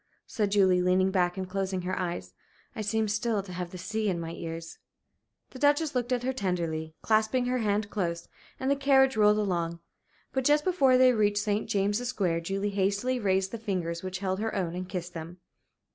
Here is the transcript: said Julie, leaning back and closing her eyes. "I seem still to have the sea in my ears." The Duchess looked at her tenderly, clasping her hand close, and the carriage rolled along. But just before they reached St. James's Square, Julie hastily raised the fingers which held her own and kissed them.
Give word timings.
said 0.25 0.49
Julie, 0.49 0.81
leaning 0.81 1.11
back 1.11 1.37
and 1.37 1.47
closing 1.47 1.83
her 1.83 1.95
eyes. 1.99 2.33
"I 2.75 2.81
seem 2.81 3.07
still 3.07 3.43
to 3.43 3.53
have 3.53 3.69
the 3.69 3.77
sea 3.77 4.09
in 4.09 4.19
my 4.19 4.31
ears." 4.31 4.79
The 5.51 5.59
Duchess 5.59 5.93
looked 5.93 6.11
at 6.11 6.23
her 6.23 6.33
tenderly, 6.33 6.95
clasping 7.03 7.45
her 7.45 7.59
hand 7.59 7.91
close, 7.91 8.27
and 8.59 8.71
the 8.71 8.75
carriage 8.75 9.15
rolled 9.15 9.37
along. 9.37 9.77
But 10.33 10.43
just 10.43 10.63
before 10.63 10.97
they 10.97 11.13
reached 11.13 11.37
St. 11.37 11.69
James's 11.69 12.07
Square, 12.09 12.41
Julie 12.41 12.71
hastily 12.71 13.19
raised 13.19 13.51
the 13.51 13.59
fingers 13.59 14.01
which 14.01 14.17
held 14.17 14.39
her 14.39 14.55
own 14.55 14.73
and 14.73 14.89
kissed 14.89 15.13
them. 15.13 15.37